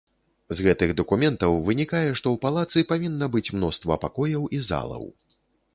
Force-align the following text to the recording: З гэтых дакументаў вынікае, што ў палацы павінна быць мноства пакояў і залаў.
З 0.59 0.63
гэтых 0.67 0.93
дакументаў 1.01 1.59
вынікае, 1.67 2.03
што 2.17 2.27
ў 2.31 2.37
палацы 2.49 2.85
павінна 2.93 3.25
быць 3.37 3.47
мноства 3.59 4.03
пакояў 4.09 4.53
і 4.59 4.65
залаў. 4.73 5.09